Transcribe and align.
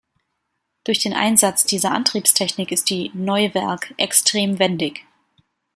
Durch 0.83 0.97
den 0.97 1.13
Einsatz 1.13 1.63
dieser 1.63 1.91
Antriebstechnik 1.91 2.71
ist 2.71 2.89
die 2.89 3.11
"Neuwerk" 3.13 3.93
extrem 3.99 4.57
wendig. 4.57 5.05